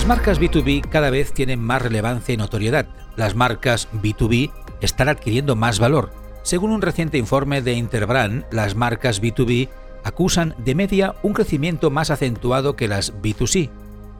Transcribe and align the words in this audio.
Las 0.00 0.08
marcas 0.08 0.40
B2B 0.40 0.88
cada 0.88 1.10
vez 1.10 1.34
tienen 1.34 1.60
más 1.60 1.82
relevancia 1.82 2.32
y 2.32 2.38
notoriedad. 2.38 2.88
Las 3.16 3.34
marcas 3.34 3.86
B2B 3.92 4.50
están 4.80 5.10
adquiriendo 5.10 5.56
más 5.56 5.78
valor. 5.78 6.10
Según 6.42 6.70
un 6.70 6.80
reciente 6.80 7.18
informe 7.18 7.60
de 7.60 7.74
Interbrand, 7.74 8.46
las 8.50 8.74
marcas 8.74 9.20
B2B 9.20 9.68
acusan 10.02 10.54
de 10.56 10.74
media 10.74 11.16
un 11.22 11.34
crecimiento 11.34 11.90
más 11.90 12.10
acentuado 12.10 12.76
que 12.76 12.88
las 12.88 13.12
B2C. 13.20 13.68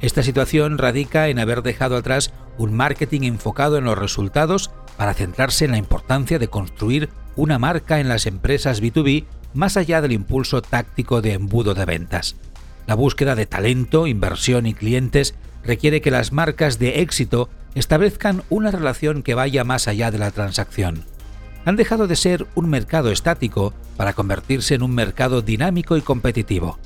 Esta 0.00 0.22
situación 0.22 0.76
radica 0.76 1.28
en 1.28 1.38
haber 1.38 1.62
dejado 1.62 1.96
atrás 1.96 2.30
un 2.58 2.74
marketing 2.74 3.22
enfocado 3.22 3.78
en 3.78 3.84
los 3.84 3.96
resultados 3.96 4.70
para 4.98 5.14
centrarse 5.14 5.64
en 5.64 5.70
la 5.70 5.78
importancia 5.78 6.38
de 6.38 6.48
construir 6.48 7.08
una 7.36 7.58
marca 7.58 8.00
en 8.00 8.10
las 8.10 8.26
empresas 8.26 8.82
B2B 8.82 9.24
más 9.54 9.78
allá 9.78 10.02
del 10.02 10.12
impulso 10.12 10.60
táctico 10.60 11.22
de 11.22 11.32
embudo 11.32 11.72
de 11.72 11.86
ventas. 11.86 12.36
La 12.86 12.94
búsqueda 12.94 13.34
de 13.34 13.46
talento, 13.46 14.06
inversión 14.06 14.66
y 14.66 14.74
clientes 14.74 15.34
requiere 15.64 16.00
que 16.00 16.10
las 16.10 16.32
marcas 16.32 16.78
de 16.78 17.00
éxito 17.00 17.48
establezcan 17.74 18.42
una 18.50 18.70
relación 18.70 19.22
que 19.22 19.34
vaya 19.34 19.64
más 19.64 19.88
allá 19.88 20.10
de 20.10 20.18
la 20.18 20.30
transacción. 20.30 21.04
Han 21.64 21.76
dejado 21.76 22.06
de 22.06 22.16
ser 22.16 22.46
un 22.54 22.68
mercado 22.68 23.10
estático 23.10 23.74
para 23.96 24.12
convertirse 24.12 24.74
en 24.74 24.82
un 24.82 24.94
mercado 24.94 25.42
dinámico 25.42 25.96
y 25.96 26.02
competitivo. 26.02 26.78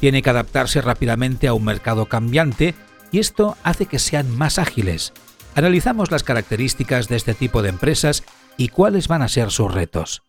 Tiene 0.00 0.22
que 0.22 0.30
adaptarse 0.30 0.80
rápidamente 0.80 1.48
a 1.48 1.54
un 1.54 1.64
mercado 1.64 2.06
cambiante 2.06 2.74
y 3.10 3.18
esto 3.18 3.56
hace 3.64 3.86
que 3.86 3.98
sean 3.98 4.30
más 4.36 4.58
ágiles. 4.58 5.12
Analizamos 5.54 6.10
las 6.10 6.22
características 6.22 7.08
de 7.08 7.16
este 7.16 7.34
tipo 7.34 7.62
de 7.62 7.70
empresas 7.70 8.22
y 8.56 8.68
cuáles 8.68 9.08
van 9.08 9.22
a 9.22 9.28
ser 9.28 9.50
sus 9.50 9.72
retos. 9.72 10.22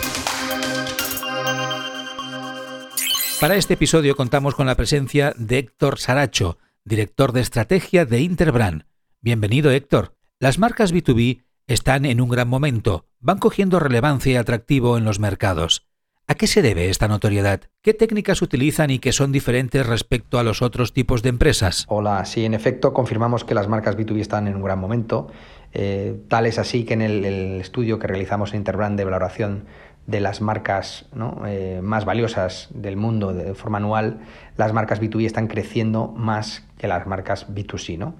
Para 3.39 3.55
este 3.55 3.75
episodio 3.75 4.16
contamos 4.16 4.55
con 4.55 4.66
la 4.66 4.75
presencia 4.75 5.33
de 5.38 5.59
Héctor 5.59 6.00
Saracho, 6.00 6.58
director 6.85 7.31
de 7.31 7.41
estrategia 7.41 8.05
de 8.05 8.22
Interbrand. 8.22 8.83
Bienvenido 9.22 9.72
Héctor. 9.72 10.16
Las 10.39 10.59
marcas 10.59 10.94
B2B 10.94 11.44
están 11.67 12.05
en 12.05 12.21
un 12.21 12.30
gran 12.30 12.47
momento, 12.47 13.05
van 13.19 13.38
cogiendo 13.38 13.80
relevancia 13.80 14.33
y 14.33 14.36
atractivo 14.36 14.97
en 14.97 15.05
los 15.05 15.19
mercados. 15.19 15.88
¿A 16.27 16.36
qué 16.36 16.45
se 16.45 16.61
debe 16.61 16.89
esta 16.89 17.08
notoriedad? 17.08 17.61
¿Qué 17.81 17.95
técnicas 17.95 18.44
utilizan 18.44 18.91
y 18.91 18.99
que 18.99 19.11
son 19.11 19.31
diferentes 19.31 19.86
respecto 19.86 20.38
a 20.38 20.44
los 20.44 20.61
otros 20.61 20.94
tipos 20.94 21.23
de 21.23 21.30
empresas? 21.30 21.86
Hola, 21.88 22.23
sí, 22.25 22.45
en 22.45 22.53
efecto, 22.53 22.93
confirmamos 22.93 23.43
que 23.43 23.55
las 23.55 23.67
marcas 23.67 23.97
B2B 23.97 24.19
están 24.19 24.47
en 24.47 24.55
un 24.55 24.61
gran 24.61 24.77
momento. 24.77 25.27
Eh, 25.73 26.17
tal 26.28 26.45
es 26.45 26.58
así 26.58 26.84
que 26.84 26.94
en 26.95 27.02
el, 27.02 27.62
estudio 27.62 28.00
que 28.00 28.08
realizamos 28.08 28.52
en 28.52 28.58
Interbrand 28.58 28.98
de 28.98 29.06
valoración 29.06 29.66
de 30.08 30.20
las 30.20 30.42
marcas 30.42 31.06
eh, 31.45 31.81
más 31.84 32.06
valiosas 32.06 32.70
del 32.73 32.98
mundo 32.98 33.34
de 33.34 33.53
forma 33.53 33.78
anual, 33.78 34.22
las 34.58 34.73
marcas 34.73 35.00
B2B 35.00 35.26
están 35.26 35.48
creciendo 35.48 36.08
más 36.08 36.66
que 36.78 36.88
las 36.88 37.06
marcas 37.06 37.48
B2C. 37.53 37.98
¿no? 37.98 38.16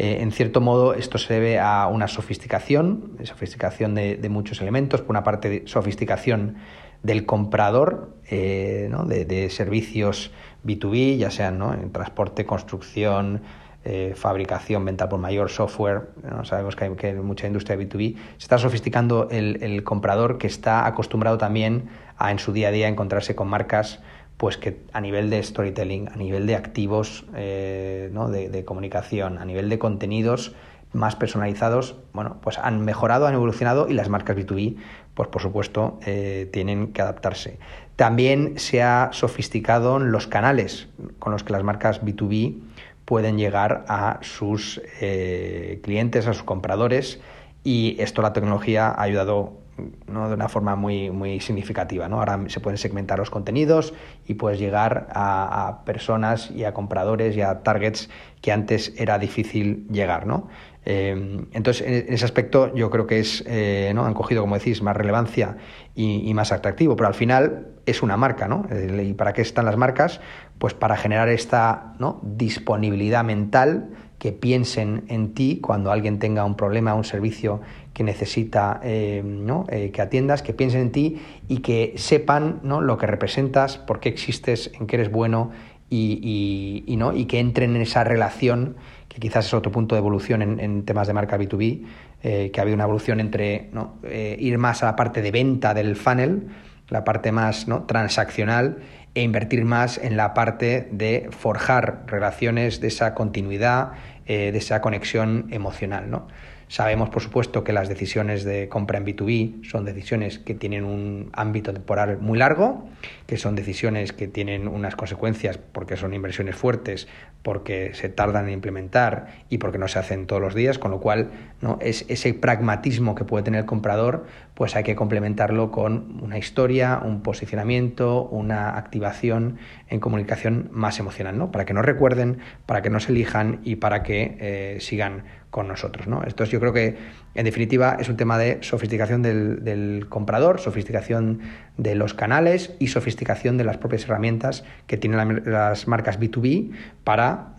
Eh, 0.00 0.22
en 0.22 0.32
cierto 0.32 0.62
modo, 0.62 0.94
esto 0.94 1.18
se 1.18 1.34
debe 1.34 1.58
a 1.58 1.86
una 1.86 2.08
sofisticación, 2.08 3.18
sofisticación 3.24 3.94
de, 3.94 4.28
muchos 4.30 4.62
elementos, 4.62 5.02
por 5.02 5.10
una 5.10 5.24
parte, 5.24 5.50
de 5.50 5.62
sofisticación 5.66 6.56
del 7.02 7.26
comprador 7.26 8.16
eh, 8.30 8.90
de, 9.06 9.50
servicios 9.50 10.30
B2B, 10.64 11.18
ya 11.18 11.30
sean 11.30 11.60
en 11.60 11.92
transporte, 11.92 12.46
construcción, 12.46 13.42
eh, 13.82 14.12
fabricación, 14.14 14.84
venta 14.84 15.08
por 15.08 15.18
mayor, 15.18 15.48
software, 15.48 16.10
sabemos 16.44 16.76
que 16.76 16.84
hay, 16.84 17.14
mucha 17.14 17.46
industria 17.46 17.78
B2B, 17.78 18.14
se 18.14 18.38
está 18.38 18.58
sofisticando 18.58 19.28
el, 19.30 19.82
comprador 19.84 20.36
que 20.36 20.46
está 20.46 20.86
acostumbrado 20.86 21.38
también 21.38 21.88
a 22.18 22.30
en 22.30 22.38
su 22.38 22.52
día 22.52 22.68
a 22.68 22.72
día 22.72 22.88
encontrarse 22.88 23.34
con 23.34 23.48
marcas 23.48 24.00
pues 24.36 24.58
que 24.58 24.80
a 24.92 25.00
nivel 25.00 25.30
de 25.30 25.42
storytelling, 25.42 26.08
a 26.08 26.16
nivel 26.16 26.46
de 26.46 26.56
activos 26.56 27.24
eh, 27.34 28.10
de, 28.12 28.64
comunicación, 28.66 29.38
a 29.38 29.46
nivel 29.46 29.70
de 29.70 29.78
contenidos 29.78 30.54
más 30.92 31.16
personalizados, 31.16 31.96
bueno, 32.12 32.36
pues 32.42 32.58
han 32.58 32.84
mejorado, 32.84 33.26
han 33.26 33.34
evolucionado 33.34 33.88
y 33.88 33.94
las 33.94 34.08
marcas 34.08 34.36
B2B, 34.36 34.76
pues 35.14 35.28
por 35.28 35.40
supuesto, 35.40 36.00
eh, 36.04 36.48
tienen 36.52 36.92
que 36.92 37.00
adaptarse. 37.00 37.58
También 37.96 38.58
se 38.58 38.82
ha 38.82 39.10
sofisticado 39.12 39.98
los 39.98 40.26
canales 40.26 40.88
con 41.18 41.32
los 41.32 41.44
que 41.44 41.52
las 41.52 41.62
marcas 41.62 42.02
B2B 42.02 42.69
pueden 43.10 43.38
llegar 43.38 43.84
a 43.88 44.20
sus 44.22 44.80
eh, 45.00 45.80
clientes, 45.82 46.28
a 46.28 46.32
sus 46.32 46.44
compradores 46.44 47.18
y 47.64 47.96
esto 47.98 48.22
la 48.22 48.32
tecnología 48.32 48.86
ha 48.86 49.02
ayudado 49.02 49.59
¿no? 50.06 50.28
de 50.28 50.34
una 50.34 50.48
forma 50.48 50.76
muy, 50.76 51.10
muy 51.10 51.40
significativa. 51.40 52.08
¿no? 52.08 52.18
Ahora 52.18 52.40
se 52.48 52.60
pueden 52.60 52.78
segmentar 52.78 53.18
los 53.18 53.30
contenidos 53.30 53.94
y 54.26 54.34
puedes 54.34 54.58
llegar 54.58 55.08
a, 55.12 55.82
personas 55.84 56.50
y 56.50 56.64
a 56.64 56.72
compradores 56.74 57.36
y 57.36 57.42
a 57.42 57.62
targets 57.62 58.10
que 58.40 58.52
antes 58.52 58.94
era 58.96 59.18
difícil 59.18 59.86
llegar. 59.88 60.26
¿no? 60.26 60.48
Eh, 60.84 61.46
entonces, 61.52 61.86
en 61.86 62.12
ese 62.12 62.24
aspecto 62.24 62.74
yo 62.74 62.90
creo 62.90 63.06
que 63.06 63.20
es, 63.20 63.44
eh, 63.46 63.92
¿no? 63.94 64.04
han 64.04 64.14
cogido, 64.14 64.42
como 64.42 64.56
decís, 64.56 64.82
más 64.82 64.96
relevancia 64.96 65.56
y, 65.94 66.32
más 66.34 66.52
atractivo, 66.52 66.96
pero 66.96 67.08
al 67.08 67.14
final 67.14 67.68
es 67.86 68.02
una 68.02 68.16
marca, 68.16 68.48
¿no? 68.48 68.66
¿Y 69.02 69.12
para 69.14 69.32
qué 69.32 69.42
están 69.42 69.66
las 69.66 69.76
marcas? 69.76 70.20
Pues 70.58 70.72
para 70.74 70.96
generar 70.96 71.28
esta 71.28 71.94
¿no? 71.98 72.20
disponibilidad 72.22 73.24
mental 73.24 73.90
que 74.20 74.32
piensen 74.32 75.04
en 75.08 75.32
ti 75.32 75.60
cuando 75.60 75.90
alguien 75.90 76.18
tenga 76.18 76.44
un 76.44 76.54
problema, 76.54 76.94
un 76.94 77.04
servicio 77.04 77.62
que 78.00 78.04
necesita 78.04 78.80
eh, 78.82 79.20
¿no? 79.22 79.66
que 79.66 80.00
atiendas, 80.00 80.40
que 80.40 80.54
piensen 80.54 80.80
en 80.80 80.90
ti 80.90 81.20
y 81.48 81.58
que 81.58 81.92
sepan 81.96 82.60
¿no? 82.62 82.80
lo 82.80 82.96
que 82.96 83.06
representas, 83.06 83.76
por 83.76 84.00
qué 84.00 84.08
existes, 84.08 84.70
en 84.80 84.86
qué 84.86 84.96
eres 84.96 85.10
bueno 85.10 85.50
y, 85.90 86.94
¿no? 86.96 87.14
y 87.14 87.26
que 87.26 87.40
entren 87.40 87.76
en 87.76 87.82
esa 87.82 88.02
relación 88.02 88.76
que 89.06 89.20
quizás 89.20 89.44
es 89.44 89.52
otro 89.52 89.70
punto 89.70 89.96
de 89.96 89.98
evolución 89.98 90.40
en, 90.40 90.86
temas 90.86 91.08
de 91.08 91.12
marca 91.12 91.36
B2B, 91.36 91.84
eh, 92.22 92.50
que 92.50 92.58
ha 92.58 92.62
habido 92.62 92.74
una 92.74 92.84
evolución 92.84 93.20
entre 93.20 93.68
¿no? 93.74 93.96
Eh, 94.04 94.34
ir 94.40 94.56
más 94.56 94.82
a 94.82 94.86
la 94.86 94.96
parte 94.96 95.20
de 95.20 95.30
venta 95.30 95.74
del 95.74 95.94
funnel, 95.94 96.48
la 96.88 97.04
parte 97.04 97.32
más 97.32 97.68
¿no? 97.68 97.82
transaccional, 97.82 98.78
e 99.14 99.20
invertir 99.20 99.66
más 99.66 99.98
en 99.98 100.16
la 100.16 100.32
parte 100.32 100.88
de 100.90 101.28
forjar 101.36 102.04
relaciones 102.06 102.80
de 102.80 102.88
esa 102.88 103.14
continuidad, 103.14 103.92
eh, 104.24 104.52
de 104.52 104.58
esa 104.58 104.80
conexión 104.80 105.48
emocional. 105.50 106.10
¿no? 106.10 106.28
Sabemos, 106.70 107.08
por 107.08 107.20
supuesto, 107.20 107.64
que 107.64 107.72
las 107.72 107.88
decisiones 107.88 108.44
de 108.44 108.68
compra 108.68 108.98
en 108.98 109.04
B2B 109.04 109.68
son 109.68 109.84
decisiones 109.84 110.38
que 110.38 110.54
tienen 110.54 110.84
un 110.84 111.28
ámbito 111.32 111.72
temporal 111.72 112.18
muy 112.20 112.38
largo, 112.38 112.88
que 113.26 113.38
son 113.38 113.56
decisiones 113.56 114.12
que 114.12 114.28
tienen 114.28 114.68
unas 114.68 114.94
consecuencias 114.94 115.58
porque 115.58 115.96
son 115.96 116.14
inversiones 116.14 116.54
fuertes, 116.54 117.08
porque 117.42 117.92
se 117.94 118.08
tardan 118.08 118.46
en 118.46 118.52
implementar 118.54 119.44
y 119.48 119.58
porque 119.58 119.78
no 119.78 119.88
se 119.88 119.98
hacen 119.98 120.28
todos 120.28 120.40
los 120.40 120.54
días, 120.54 120.78
con 120.78 120.92
lo 120.92 121.00
cual 121.00 121.32
¿no? 121.60 121.76
es 121.80 122.04
ese 122.08 122.34
pragmatismo 122.34 123.16
que 123.16 123.24
puede 123.24 123.42
tener 123.42 123.62
el 123.62 123.66
comprador, 123.66 124.26
pues 124.54 124.76
hay 124.76 124.84
que 124.84 124.94
complementarlo 124.94 125.72
con 125.72 126.22
una 126.22 126.38
historia, 126.38 127.00
un 127.02 127.22
posicionamiento, 127.22 128.26
una 128.26 128.76
activación 128.76 129.58
en 129.88 129.98
comunicación 129.98 130.68
más 130.70 131.00
emocional, 131.00 131.36
¿no? 131.36 131.50
para 131.50 131.64
que 131.64 131.74
nos 131.74 131.84
recuerden, 131.84 132.38
para 132.66 132.80
que 132.80 132.90
nos 132.90 133.08
elijan 133.08 133.58
y 133.64 133.76
para 133.76 134.04
que 134.04 134.36
eh, 134.38 134.76
sigan 134.78 135.24
con 135.50 135.68
nosotros. 135.68 136.06
¿no? 136.06 136.22
Esto 136.22 136.44
yo 136.44 136.60
creo 136.60 136.72
que, 136.72 136.96
en 137.34 137.44
definitiva, 137.44 137.96
es 137.98 138.08
un 138.08 138.16
tema 138.16 138.38
de 138.38 138.58
sofisticación 138.62 139.22
del, 139.22 140.06
comprador, 140.08 140.60
sofisticación 140.60 141.40
de 141.76 141.94
los 141.94 142.14
canales 142.14 142.74
y 142.78 142.88
sofisticación 142.88 143.56
de 143.58 143.64
las 143.64 143.76
propias 143.76 144.04
herramientas 144.04 144.64
que 144.86 144.96
tienen 144.96 145.42
las 145.46 145.88
marcas 145.88 146.20
B2B 146.20 146.72
para 147.04 147.54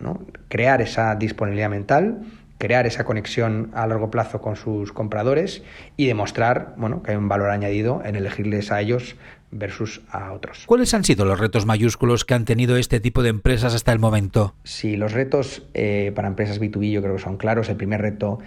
crear 0.47 0.81
esa 0.81 1.15
disponibilidad 1.15 1.69
mental, 1.69 2.21
crear 2.61 2.85
esa 2.85 3.05
conexión 3.05 3.71
a 3.73 3.87
largo 3.87 4.11
plazo 4.11 4.39
con 4.39 4.55
sus 4.55 4.93
compradores 4.93 5.63
y 5.97 6.05
demostrar 6.05 6.75
bueno, 6.77 7.01
que 7.01 7.09
hay 7.09 7.17
un 7.17 7.27
valor 7.27 7.49
añadido 7.49 8.03
en 8.05 8.15
elegirles 8.15 8.71
a 8.71 8.79
ellos 8.79 9.15
versus 9.49 10.01
a 10.11 10.31
otros. 10.31 10.65
¿Cuáles 10.67 10.93
han 10.93 11.03
sido 11.03 11.25
los 11.25 11.39
retos 11.39 11.65
mayúsculos 11.65 12.23
que 12.23 12.35
han 12.35 12.45
tenido 12.45 12.77
este 12.77 12.99
tipo 12.99 13.23
de 13.23 13.29
empresas 13.29 13.73
hasta 13.73 13.91
el 13.91 13.97
momento? 13.97 14.53
Sí, 14.63 14.95
los 14.95 15.11
retos 15.11 15.63
eh, 15.73 16.11
para 16.15 16.27
empresas 16.27 16.61
B2B 16.61 16.91
yo 16.91 17.01
creo 17.01 17.15
que 17.15 17.21
son 17.21 17.37
claros. 17.37 17.67
El 17.67 17.77
primer 17.77 17.99
reto 17.99 18.37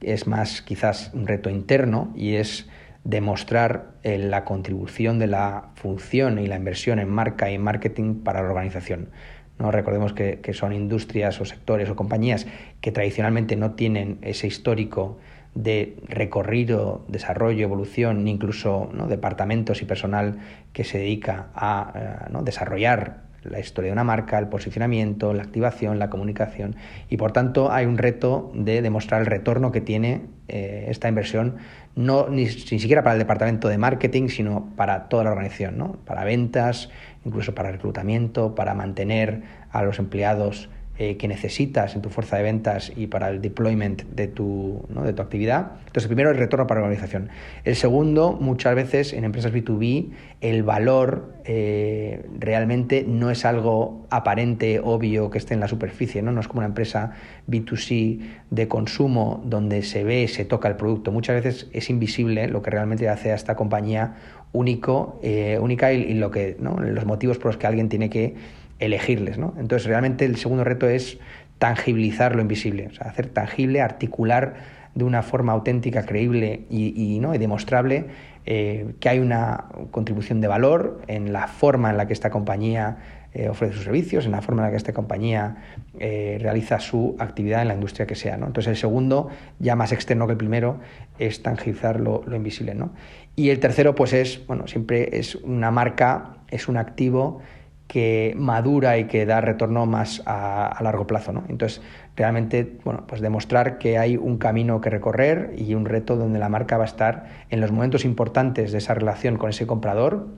es 0.00 0.26
más 0.26 0.62
quizás 0.62 1.10
un 1.12 1.26
reto 1.26 1.50
interno 1.50 2.10
y 2.16 2.36
es 2.36 2.70
demostrar 3.04 3.92
eh, 4.02 4.16
la 4.16 4.46
contribución 4.46 5.18
de 5.18 5.26
la 5.26 5.72
función 5.74 6.38
y 6.38 6.46
la 6.46 6.56
inversión 6.56 6.98
en 6.98 7.10
marca 7.10 7.50
y 7.50 7.58
marketing 7.58 8.22
para 8.22 8.42
la 8.42 8.48
organización. 8.48 9.10
¿No? 9.58 9.70
Recordemos 9.70 10.12
que, 10.12 10.40
que 10.40 10.52
son 10.52 10.72
industrias 10.72 11.40
o 11.40 11.44
sectores 11.44 11.90
o 11.90 11.96
compañías 11.96 12.46
que 12.80 12.92
tradicionalmente 12.92 13.56
no 13.56 13.72
tienen 13.72 14.18
ese 14.22 14.46
histórico 14.46 15.18
de 15.54 15.96
recorrido, 16.06 17.04
desarrollo, 17.08 17.64
evolución, 17.64 18.28
incluso 18.28 18.90
¿no? 18.92 19.08
departamentos 19.08 19.82
y 19.82 19.86
personal 19.86 20.38
que 20.72 20.84
se 20.84 20.98
dedica 20.98 21.48
a 21.54 21.92
eh, 21.94 22.30
¿no? 22.30 22.42
desarrollar 22.42 23.27
la 23.42 23.60
historia 23.60 23.88
de 23.88 23.92
una 23.92 24.04
marca, 24.04 24.38
el 24.38 24.48
posicionamiento, 24.48 25.32
la 25.32 25.42
activación, 25.42 25.98
la 25.98 26.10
comunicación 26.10 26.76
y 27.08 27.16
por 27.16 27.32
tanto 27.32 27.70
hay 27.70 27.86
un 27.86 27.98
reto 27.98 28.50
de 28.54 28.82
demostrar 28.82 29.20
el 29.20 29.26
retorno 29.26 29.72
que 29.72 29.80
tiene 29.80 30.22
eh, 30.48 30.86
esta 30.88 31.08
inversión, 31.08 31.56
no 31.94 32.28
ni, 32.28 32.48
siquiera 32.48 33.02
para 33.02 33.14
el 33.14 33.18
departamento 33.18 33.68
de 33.68 33.78
marketing, 33.78 34.28
sino 34.28 34.72
para 34.76 35.08
toda 35.08 35.24
la 35.24 35.30
organización, 35.30 35.78
¿no? 35.78 35.92
para 36.04 36.24
ventas, 36.24 36.90
incluso 37.24 37.54
para 37.54 37.70
reclutamiento, 37.70 38.54
para 38.54 38.74
mantener 38.74 39.42
a 39.70 39.82
los 39.82 39.98
empleados 39.98 40.70
eh, 41.00 41.16
que 41.16 41.28
necesitas 41.28 41.94
en 41.94 42.02
tu 42.02 42.10
fuerza 42.10 42.38
de 42.38 42.42
ventas 42.42 42.92
y 42.96 43.06
para 43.06 43.28
el 43.28 43.40
deployment 43.40 44.02
de 44.02 44.26
tu, 44.26 44.84
de 44.88 45.12
tu 45.12 45.22
actividad. 45.22 45.74
Entonces, 45.86 46.04
el 46.04 46.08
primero 46.08 46.30
el 46.32 46.38
retorno 46.38 46.66
para 46.66 46.80
la 46.80 46.88
organización. 46.88 47.28
El 47.62 47.76
segundo, 47.76 48.32
muchas 48.32 48.74
veces 48.74 49.12
en 49.12 49.22
empresas 49.22 49.52
B2B, 49.52 50.10
el 50.40 50.64
valor 50.64 51.34
eh, 51.44 52.26
realmente 52.38 53.04
no 53.06 53.30
es 53.30 53.44
algo 53.44 54.06
aparente, 54.10 54.80
obvio, 54.82 55.30
que 55.30 55.38
esté 55.38 55.54
en 55.54 55.60
la 55.60 55.68
superficie, 55.68 56.20
¿no? 56.20 56.32
no 56.32 56.40
es 56.40 56.48
como 56.48 56.58
una 56.58 56.66
empresa 56.66 57.12
B2C 57.48 58.20
de 58.50 58.66
consumo 58.66 59.40
donde 59.44 59.82
se 59.82 60.02
ve, 60.02 60.26
se 60.26 60.44
toca 60.44 60.66
el 60.66 60.74
producto. 60.74 61.12
Muchas 61.12 61.42
veces 61.42 61.68
es 61.72 61.90
invisible 61.90 62.48
lo 62.48 62.60
que 62.60 62.70
realmente 62.70 63.08
hace 63.08 63.30
a 63.30 63.36
esta 63.36 63.54
compañía 63.54 64.16
único, 64.52 65.20
eh, 65.22 65.58
única 65.60 65.92
y, 65.92 66.14
lo 66.14 66.32
que, 66.32 66.56
los 66.58 67.06
motivos 67.06 67.38
por 67.38 67.46
los 67.46 67.56
que 67.56 67.66
alguien 67.68 67.88
tiene 67.88 68.10
que 68.10 68.34
elegirles. 68.78 69.38
¿no? 69.38 69.54
Entonces, 69.58 69.86
realmente 69.86 70.24
el 70.24 70.36
segundo 70.36 70.64
reto 70.64 70.88
es 70.88 71.18
tangibilizar 71.58 72.36
lo 72.36 72.42
invisible, 72.42 72.88
o 72.88 72.94
sea, 72.94 73.08
hacer 73.08 73.26
tangible, 73.26 73.80
articular 73.80 74.54
de 74.94 75.04
una 75.04 75.22
forma 75.22 75.52
auténtica, 75.52 76.04
creíble 76.04 76.62
y, 76.70 77.18
¿no? 77.20 77.34
y 77.34 77.38
demostrable 77.38 78.06
eh, 78.46 78.94
que 79.00 79.08
hay 79.08 79.18
una 79.18 79.66
contribución 79.90 80.40
de 80.40 80.48
valor 80.48 81.02
en 81.06 81.32
la 81.32 81.46
forma 81.46 81.90
en 81.90 81.96
la 81.96 82.06
que 82.06 82.12
esta 82.12 82.30
compañía 82.30 82.96
eh, 83.34 83.48
ofrece 83.48 83.74
sus 83.74 83.84
servicios, 83.84 84.24
en 84.24 84.32
la 84.32 84.40
forma 84.40 84.62
en 84.62 84.66
la 84.66 84.70
que 84.70 84.76
esta 84.76 84.92
compañía 84.92 85.56
eh, 86.00 86.38
realiza 86.40 86.80
su 86.80 87.14
actividad 87.18 87.62
en 87.62 87.68
la 87.68 87.74
industria 87.74 88.06
que 88.06 88.14
sea. 88.14 88.36
¿no? 88.36 88.46
Entonces 88.46 88.70
el 88.70 88.76
segundo, 88.76 89.28
ya 89.58 89.76
más 89.76 89.92
externo 89.92 90.26
que 90.26 90.32
el 90.32 90.38
primero, 90.38 90.80
es 91.18 91.42
tangibilizar 91.42 92.00
lo, 92.00 92.22
lo 92.26 92.36
invisible. 92.36 92.74
¿no? 92.74 92.90
Y 93.36 93.50
el 93.50 93.60
tercero, 93.60 93.94
pues 93.94 94.12
es, 94.12 94.44
bueno, 94.46 94.66
siempre 94.66 95.10
es 95.18 95.34
una 95.36 95.70
marca, 95.70 96.38
es 96.50 96.68
un 96.68 96.76
activo 96.76 97.40
que 97.88 98.34
madura 98.36 98.98
y 98.98 99.04
que 99.04 99.24
da 99.24 99.40
retorno 99.40 99.86
más 99.86 100.22
a, 100.26 100.78
largo 100.82 101.06
plazo. 101.06 101.32
¿no? 101.32 101.42
Entonces, 101.48 101.80
realmente, 102.16 102.76
bueno, 102.84 103.04
pues 103.08 103.22
demostrar 103.22 103.78
que 103.78 103.98
hay 103.98 104.16
un 104.16 104.36
camino 104.36 104.80
que 104.82 104.90
recorrer 104.90 105.54
y 105.56 105.74
un 105.74 105.86
reto 105.86 106.16
donde 106.16 106.38
la 106.38 106.50
marca 106.50 106.76
va 106.76 106.84
a 106.84 106.86
estar 106.86 107.24
en 107.48 107.60
los 107.60 107.72
momentos 107.72 108.04
importantes 108.04 108.72
de 108.72 108.78
esa 108.78 108.92
relación 108.92 109.38
con 109.38 109.48
ese 109.48 109.66
comprador, 109.66 110.28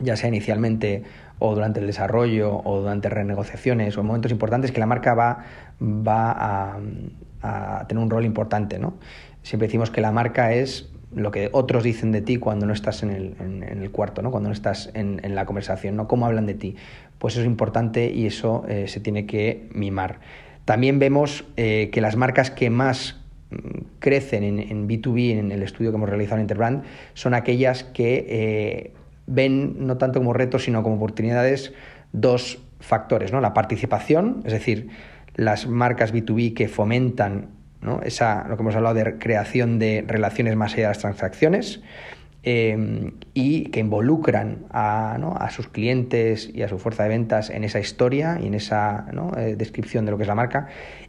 ya 0.00 0.16
sea 0.16 0.28
inicialmente 0.28 1.04
o 1.38 1.54
durante 1.54 1.78
el 1.78 1.86
desarrollo 1.86 2.60
o 2.64 2.80
durante 2.80 3.08
renegociaciones 3.08 3.96
o 3.96 4.00
en 4.00 4.06
momentos 4.08 4.32
importantes 4.32 4.72
que 4.72 4.80
la 4.80 4.86
marca 4.86 5.14
va, 5.14 5.44
va 5.80 6.32
a, 6.32 6.78
a 7.42 7.86
tener 7.86 8.02
un 8.02 8.10
rol 8.10 8.24
importante. 8.24 8.80
¿no? 8.80 8.94
Siempre 9.42 9.68
decimos 9.68 9.90
que 9.90 10.00
la 10.00 10.10
marca 10.10 10.52
es 10.52 10.89
lo 11.14 11.30
que 11.30 11.48
otros 11.52 11.82
dicen 11.82 12.12
de 12.12 12.20
ti 12.20 12.36
cuando 12.36 12.66
no 12.66 12.72
estás 12.72 13.02
en 13.02 13.10
el, 13.10 13.34
en, 13.40 13.62
el 13.62 13.90
cuarto, 13.90 14.22
¿no? 14.22 14.30
cuando 14.30 14.48
no 14.48 14.52
estás 14.52 14.90
en, 14.94 15.20
en, 15.24 15.34
la 15.34 15.44
conversación, 15.44 15.96
¿no? 15.96 16.06
cómo 16.06 16.26
hablan 16.26 16.46
de 16.46 16.54
ti. 16.54 16.76
Pues 17.18 17.34
eso 17.34 17.40
es 17.40 17.46
importante 17.46 18.10
y 18.12 18.26
eso 18.26 18.64
eh, 18.68 18.86
se 18.88 19.00
tiene 19.00 19.26
que 19.26 19.68
mimar. 19.72 20.20
También 20.64 20.98
vemos 20.98 21.44
eh, 21.56 21.90
que 21.92 22.00
las 22.00 22.16
marcas 22.16 22.50
que 22.50 22.70
más 22.70 23.20
mm, 23.50 23.56
crecen 23.98 24.44
en, 24.44 24.60
en, 24.60 24.88
B2B, 24.88 25.38
en 25.38 25.52
el 25.52 25.62
estudio 25.62 25.90
que 25.90 25.96
hemos 25.96 26.08
realizado 26.08 26.36
en 26.36 26.42
Interbrand, 26.42 26.84
son 27.14 27.34
aquellas 27.34 27.82
que 27.82 28.26
eh, 28.28 28.92
ven 29.26 29.86
no 29.86 29.96
tanto 29.96 30.20
como 30.20 30.32
retos, 30.32 30.64
sino 30.64 30.82
como 30.82 30.96
oportunidades 30.96 31.72
dos 32.12 32.62
factores, 32.78 33.32
¿no? 33.32 33.40
La 33.40 33.52
participación, 33.52 34.42
es 34.44 34.52
decir, 34.52 34.88
las 35.34 35.66
marcas 35.66 36.14
B2B 36.14 36.54
que 36.54 36.68
fomentan 36.68 37.48
¿no? 37.82 38.00
Esa, 38.02 38.46
lo 38.48 38.56
que 38.56 38.62
hemos 38.62 38.76
hablado 38.76 38.94
de 38.94 39.18
creación 39.18 39.78
de 39.78 40.04
relaciones 40.06 40.56
más 40.56 40.74
allá 40.74 40.82
de 40.82 40.88
las 40.88 40.98
transacciones 40.98 41.80
eh, 42.42 43.12
y 43.34 43.64
que 43.66 43.80
involucran 43.80 44.64
a, 44.70 45.18
¿no? 45.20 45.34
a, 45.36 45.50
sus 45.50 45.68
clientes 45.68 46.50
y 46.54 46.62
a 46.62 46.68
su 46.68 46.78
fuerza 46.78 47.02
de 47.02 47.10
ventas 47.10 47.50
en 47.50 47.64
esa 47.64 47.80
historia 47.80 48.38
y 48.42 48.46
en 48.46 48.54
esa 48.54 49.04
eh, 49.36 49.56
descripción 49.58 50.06
de 50.06 50.12
lo 50.12 50.16
que 50.16 50.22
es 50.22 50.28
la 50.28 50.34
marca. 50.34 50.68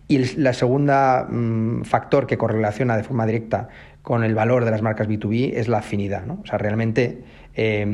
Y 0.10 0.18
el 0.18 0.44
la 0.44 0.52
segunda 0.52 1.26
mm, 1.30 1.84
factor 1.84 2.28
que 2.28 2.38
correlaciona 2.38 2.98
de 2.98 3.04
forma 3.04 3.26
directa 3.26 3.70
con 4.02 4.26
el 4.26 4.36
valor 4.36 4.66
de 4.66 4.72
las 4.72 4.82
marcas 4.82 5.08
B2B 5.08 5.54
es 5.56 5.70
la 5.70 5.78
afinidad. 5.78 6.26
¿no? 6.26 6.40
O 6.44 6.46
sea, 6.46 6.58
realmente 6.58 7.22
eh, 7.56 7.86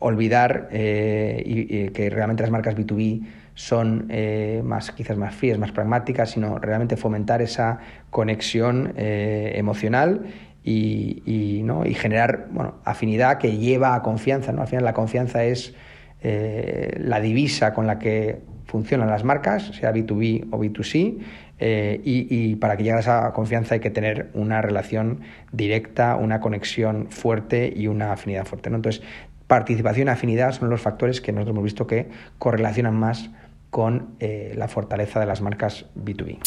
olvidar 0.00 0.68
que 0.68 2.10
realmente 2.12 2.42
las 2.42 2.50
marcas 2.50 2.76
B2B 2.76 3.22
son 3.54 4.06
eh, 4.10 4.62
más, 4.64 4.90
quizás 4.90 5.16
más 5.16 5.34
frías, 5.34 5.58
más 5.58 5.72
pragmáticas, 5.72 6.30
sino 6.30 6.58
realmente 6.58 6.96
fomentar 6.96 7.40
esa 7.40 7.78
conexión 8.10 8.92
eh, 8.96 9.52
emocional 9.56 10.26
y, 10.64 11.60
¿no? 11.64 11.86
y 11.86 11.94
generar 11.94 12.48
bueno, 12.50 12.76
afinidad 12.84 13.38
que 13.38 13.56
lleva 13.56 13.94
a 13.94 14.02
confianza. 14.02 14.52
¿no? 14.52 14.62
Al 14.62 14.68
final 14.68 14.84
la 14.84 14.94
confianza 14.94 15.44
es 15.44 15.74
eh, 16.22 16.96
la 17.00 17.20
divisa 17.20 17.74
con 17.74 17.86
la 17.86 17.98
que 17.98 18.40
funcionan 18.66 19.08
las 19.08 19.24
marcas, 19.24 19.66
sea 19.78 19.92
B2B 19.92 20.48
o 20.50 20.58
B2C, 20.58 21.18
y, 21.56 22.26
y, 22.28 22.56
para 22.56 22.76
que 22.76 22.82
llegue 22.82 22.96
a 22.96 23.00
esa 23.00 23.32
confianza 23.32 23.74
hay 23.74 23.80
que 23.80 23.88
tener 23.88 24.28
una 24.34 24.60
relación 24.60 25.20
directa, 25.52 26.16
una 26.16 26.40
conexión 26.40 27.06
fuerte 27.10 27.72
y 27.74 27.86
una 27.86 28.12
afinidad 28.12 28.44
fuerte. 28.44 28.68
¿no? 28.68 28.76
Entonces, 28.76 29.02
participación 29.46 30.08
y 30.08 30.10
afinidad 30.10 30.52
son 30.52 30.68
los 30.70 30.80
factores 30.80 31.20
que 31.20 31.32
nosotros 31.32 31.54
hemos 31.54 31.64
visto 31.64 31.86
que 31.86 32.08
correlacionan 32.38 32.96
más 32.96 33.30
con 33.74 34.14
eh, 34.20 34.54
la 34.56 34.68
fortaleza 34.68 35.18
de 35.18 35.26
las 35.26 35.40
marcas 35.40 35.86
B2B. 35.96 36.38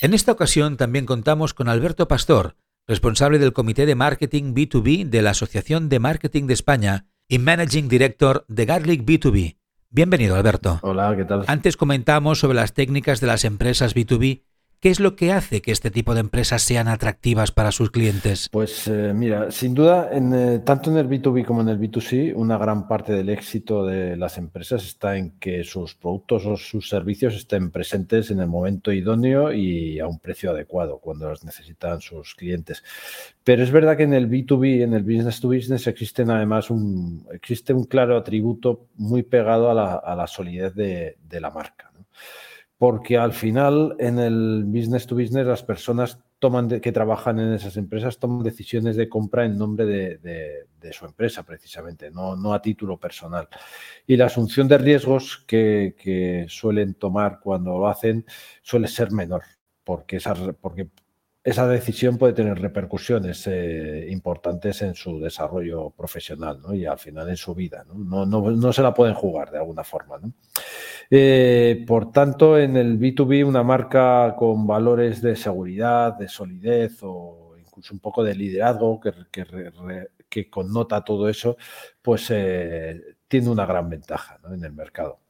En 0.00 0.14
esta 0.14 0.32
ocasión 0.32 0.78
también 0.78 1.04
contamos 1.04 1.52
con 1.52 1.68
Alberto 1.68 2.08
Pastor, 2.08 2.56
responsable 2.86 3.38
del 3.38 3.52
Comité 3.52 3.84
de 3.84 3.94
Marketing 3.94 4.54
B2B 4.54 5.04
de 5.10 5.20
la 5.20 5.32
Asociación 5.32 5.90
de 5.90 5.98
Marketing 5.98 6.46
de 6.46 6.54
España 6.54 7.04
y 7.28 7.38
Managing 7.38 7.90
Director 7.90 8.46
de 8.48 8.64
Garlic 8.64 9.04
B2B. 9.04 9.58
Bienvenido, 9.90 10.34
Alberto. 10.34 10.80
Hola, 10.80 11.14
¿qué 11.14 11.26
tal? 11.26 11.44
Antes 11.46 11.76
comentamos 11.76 12.38
sobre 12.38 12.56
las 12.56 12.72
técnicas 12.72 13.20
de 13.20 13.26
las 13.26 13.44
empresas 13.44 13.94
B2B 13.94 14.40
¿Qué 14.82 14.90
es 14.90 14.98
lo 14.98 15.14
que 15.14 15.30
hace 15.30 15.62
que 15.62 15.70
este 15.70 15.92
tipo 15.92 16.12
de 16.12 16.18
empresas 16.18 16.60
sean 16.60 16.88
atractivas 16.88 17.52
para 17.52 17.70
sus 17.70 17.92
clientes? 17.92 18.48
Pues 18.50 18.88
eh, 18.88 19.12
mira, 19.14 19.52
sin 19.52 19.74
duda, 19.74 20.08
en, 20.10 20.34
eh, 20.34 20.58
tanto 20.58 20.90
en 20.90 20.96
el 20.96 21.08
B2B 21.08 21.44
como 21.44 21.60
en 21.60 21.68
el 21.68 21.78
B2C, 21.78 22.32
una 22.34 22.58
gran 22.58 22.88
parte 22.88 23.12
del 23.12 23.28
éxito 23.28 23.86
de 23.86 24.16
las 24.16 24.38
empresas 24.38 24.84
está 24.84 25.16
en 25.16 25.38
que 25.38 25.62
sus 25.62 25.94
productos 25.94 26.46
o 26.46 26.56
sus 26.56 26.88
servicios 26.88 27.36
estén 27.36 27.70
presentes 27.70 28.32
en 28.32 28.40
el 28.40 28.48
momento 28.48 28.90
idóneo 28.92 29.52
y 29.52 30.00
a 30.00 30.08
un 30.08 30.18
precio 30.18 30.50
adecuado 30.50 30.98
cuando 30.98 31.28
los 31.28 31.44
necesitan 31.44 32.00
sus 32.00 32.34
clientes. 32.34 32.82
Pero 33.44 33.62
es 33.62 33.70
verdad 33.70 33.96
que 33.96 34.02
en 34.02 34.14
el 34.14 34.28
B2B, 34.28 34.82
en 34.82 34.94
el 34.94 35.04
business 35.04 35.40
to 35.40 35.46
business, 35.46 35.86
existen 35.86 36.28
además 36.28 36.70
un, 36.70 37.24
existe 37.32 37.72
un 37.72 37.84
claro 37.84 38.16
atributo 38.16 38.88
muy 38.96 39.22
pegado 39.22 39.70
a 39.70 40.16
la, 40.16 40.26
solidez 40.26 40.74
de, 40.74 41.18
de 41.22 41.40
la 41.40 41.50
marca 41.50 41.91
porque 42.82 43.16
al 43.16 43.32
final 43.32 43.94
en 44.00 44.18
el 44.18 44.64
business 44.66 45.06
to 45.06 45.14
business 45.14 45.46
las 45.46 45.62
personas 45.62 46.18
que 46.82 46.90
trabajan 46.90 47.38
en 47.38 47.52
esas 47.52 47.76
empresas 47.76 48.18
toman 48.18 48.42
decisiones 48.42 48.96
de 48.96 49.08
compra 49.08 49.44
en 49.44 49.56
nombre 49.56 49.86
de, 49.86 50.66
su 50.90 51.04
empresa 51.04 51.44
precisamente, 51.44 52.10
no, 52.10 52.52
a 52.52 52.60
título 52.60 52.98
personal. 52.98 53.48
Y 54.04 54.16
la 54.16 54.26
asunción 54.26 54.66
de 54.66 54.78
riesgos 54.78 55.44
que, 55.46 56.44
suelen 56.48 56.94
tomar 56.94 57.38
cuando 57.38 57.78
lo 57.78 57.86
hacen 57.86 58.26
suele 58.62 58.88
ser 58.88 59.12
menor, 59.12 59.44
porque, 59.84 60.18
porque 60.60 60.88
esa 61.44 61.66
decisión 61.66 62.18
puede 62.18 62.34
tener 62.34 62.60
repercusiones 62.60 63.46
eh, 63.48 64.06
importantes 64.10 64.80
en 64.82 64.94
su 64.94 65.18
desarrollo 65.18 65.90
profesional 65.90 66.60
y 66.72 66.86
al 66.86 66.98
final 66.98 67.28
en 67.28 67.36
su 67.36 67.54
vida. 67.54 67.84
¿no? 67.84 68.24
No, 68.24 68.72
se 68.72 68.82
la 68.82 68.94
pueden 68.94 69.14
jugar 69.14 69.50
de 69.50 69.58
alguna 69.58 69.82
forma. 69.82 70.20
Eh, 71.10 71.84
por 71.86 72.12
tanto, 72.12 72.56
en 72.58 72.76
el 72.76 72.98
B2B, 72.98 73.44
una 73.44 73.64
marca 73.64 74.34
con 74.38 74.66
valores 74.66 75.20
de 75.20 75.34
seguridad, 75.34 76.14
de 76.14 76.28
solidez 76.28 76.98
o 77.02 77.56
incluso 77.58 77.92
un 77.92 78.00
poco 78.00 78.22
de 78.22 78.36
liderazgo 78.36 79.00
que, 79.00 79.12
que, 80.28 80.48
connota 80.48 81.02
todo 81.02 81.28
eso, 81.28 81.56
pues 82.00 82.28
eh, 82.30 83.00
tiene 83.26 83.48
una 83.48 83.66
gran 83.66 83.88
ventaja 83.90 84.38
en 84.48 84.64
el 84.64 84.72
mercado. 84.72 85.21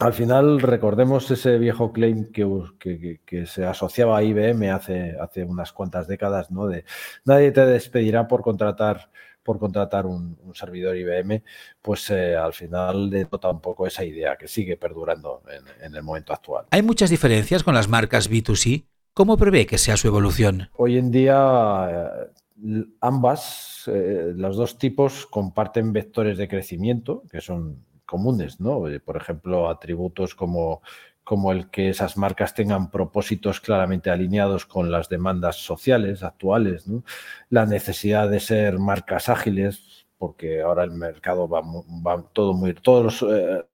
Al 0.00 0.12
final, 0.12 0.60
recordemos 0.60 1.30
ese 1.30 1.56
viejo 1.58 1.92
claim 1.92 2.32
que, 2.32 3.20
que, 3.24 3.46
se 3.46 3.64
asociaba 3.64 4.18
a 4.18 4.22
IBM 4.24 4.70
hace, 4.70 5.16
hace 5.20 5.44
unas 5.44 5.72
cuantas 5.72 6.08
décadas, 6.08 6.50
¿no? 6.50 6.66
De 6.66 6.84
nadie 7.24 7.52
te 7.52 7.64
despedirá 7.64 8.26
por 8.26 8.42
contratar 8.42 9.10
por 9.44 9.58
contratar 9.58 10.06
un, 10.06 10.36
servidor 10.54 10.96
IBM, 10.96 11.42
pues 11.82 12.10
eh, 12.10 12.34
al 12.34 12.54
final 12.54 13.10
denota 13.10 13.50
un 13.50 13.60
poco 13.60 13.86
esa 13.86 14.02
idea 14.04 14.36
que 14.36 14.48
sigue 14.48 14.76
perdurando 14.76 15.42
en, 15.82 15.94
el 15.94 16.02
momento 16.02 16.32
actual. 16.32 16.64
¿Hay 16.70 16.82
muchas 16.82 17.10
diferencias 17.10 17.62
con 17.62 17.74
las 17.74 17.88
marcas 17.88 18.30
B2C? 18.30 18.86
¿Cómo 19.12 19.36
prevé 19.36 19.66
que 19.66 19.78
sea 19.78 19.96
su 19.96 20.08
evolución? 20.08 20.70
Hoy 20.76 20.96
en 20.96 21.10
día 21.10 22.30
eh, 22.64 22.84
ambas, 23.00 23.84
eh, 23.86 24.32
los 24.34 24.56
dos 24.56 24.78
tipos 24.78 25.26
comparten 25.26 25.92
vectores 25.92 26.38
de 26.38 26.48
crecimiento, 26.48 27.22
que 27.30 27.40
son 27.40 27.84
comunes, 28.04 28.60
¿no? 28.60 28.88
Eh, 28.88 29.00
por 29.00 29.16
ejemplo, 29.16 29.68
atributos 29.68 30.34
como, 30.34 30.82
como 31.24 31.52
el 31.52 31.70
que 31.70 31.88
esas 31.90 32.16
marcas 32.16 32.54
tengan 32.54 32.90
propósitos 32.90 33.60
claramente 33.60 34.10
alineados 34.10 34.66
con 34.66 34.90
las 34.90 35.08
demandas 35.08 35.56
sociales 35.56 36.22
actuales, 36.22 36.86
¿no? 36.86 37.04
La 37.50 37.66
necesidad 37.66 38.28
de 38.28 38.40
ser 38.40 38.78
marcas 38.78 39.28
ágiles, 39.28 40.06
porque 40.18 40.62
ahora 40.62 40.84
el 40.84 40.92
mercado 40.92 41.48
va, 41.48 41.62
va 41.62 42.22
todo 42.32 42.54
muy, 42.54 42.74
todos 42.74 43.24
eh, 43.28 43.64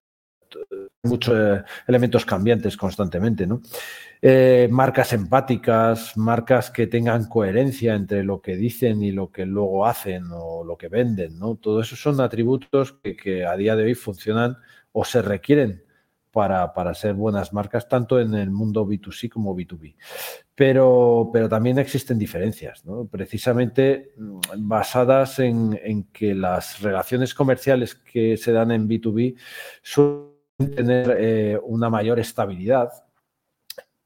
muchos 1.03 1.35
eh, 1.35 1.65
elementos 1.87 2.25
cambiantes 2.25 2.77
constantemente, 2.77 3.47
¿no? 3.47 3.61
Eh, 4.23 4.69
marcas 4.71 5.13
empáticas, 5.15 6.17
marcas 6.17 6.71
que 6.71 6.87
tengan 6.87 7.27
coherencia 7.27 7.95
entre 7.95 8.23
lo 8.23 8.43
que 8.43 8.55
dicen 8.55 9.03
y 9.03 9.13
lo 9.13 9.31
que 9.31 9.47
luego 9.47 9.87
hacen 9.87 10.25
o 10.31 10.63
lo 10.63 10.77
que 10.77 10.89
venden, 10.89 11.39
¿no? 11.39 11.57
Todo 11.57 11.81
eso 11.81 11.97
son 11.97 12.21
atributos 12.21 12.99
que, 13.03 13.47
a 13.47 13.57
día 13.57 13.77
de 13.77 13.85
hoy 13.85 13.95
funcionan 13.95 14.59
o 14.93 15.05
se 15.05 15.23
requieren 15.23 15.85
para, 16.31 16.75
para, 16.75 16.95
ser 16.95 17.15
buenas 17.15 17.53
marcas, 17.53 17.89
tanto 17.89 18.21
en 18.21 18.35
el 18.35 18.51
mundo 18.51 18.87
B2C 18.87 19.31
como 19.31 19.57
B2B. 19.57 19.97
Pero, 20.55 21.31
pero 21.33 21.49
también 21.49 21.79
existen 21.79 22.19
diferencias, 22.19 22.85
¿no? 22.85 23.07
precisamente 23.07 24.13
mm, 24.19 24.41
basadas 24.59 25.39
en, 25.39 25.81
en, 25.83 26.05
que 26.13 26.35
las 26.35 26.81
relaciones 26.83 27.35
comerciales 27.35 27.95
que 27.95 28.37
se 28.37 28.53
dan 28.53 28.71
en 28.71 28.87
B2B 28.87 29.35
suelen 29.83 30.30
tener 30.69 31.17
eh, 31.19 31.61
una 31.63 31.91
mayor 31.91 32.19
estabilidad 32.19 32.91